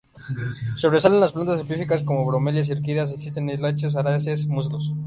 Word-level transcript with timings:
Sobresalen 0.77 1.19
las 1.19 1.31
plantas 1.31 1.59
epífitas 1.59 2.01
como 2.01 2.25
bromelias 2.25 2.67
y 2.69 2.71
orquídeas; 2.71 3.11
existen 3.11 3.47
helechos, 3.51 3.95
aráceas 3.95 4.41
y 4.41 4.47
musgos. 4.47 4.95